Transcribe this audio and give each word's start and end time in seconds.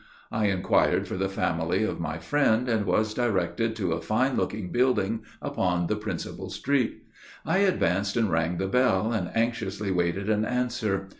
I 0.31 0.47
inquired 0.47 1.07
for 1.07 1.15
the 1.15 1.29
family 1.29 1.83
of 1.83 1.99
my 1.99 2.17
friend, 2.17 2.67
and 2.67 2.87
was 2.87 3.13
directed 3.13 3.75
to 3.75 3.91
a 3.91 4.01
fine 4.01 4.35
looking 4.35 4.71
building 4.71 5.19
upon 5.43 5.85
the 5.85 5.95
principal 5.95 6.49
street. 6.49 7.03
I 7.45 7.59
advanced 7.59 8.17
and 8.17 8.31
rang 8.31 8.57
the 8.57 8.65
bell, 8.65 9.13
and 9.13 9.29
anxiously 9.37 9.91
waited 9.91 10.27
an 10.27 10.43
answer. 10.43 11.09